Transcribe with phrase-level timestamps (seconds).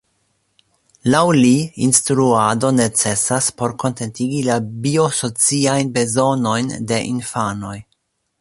[1.15, 1.51] Laŭ li
[1.87, 7.77] instruado necesas por kontentigi la 'bio-sociajn bezonojn' de infanoj.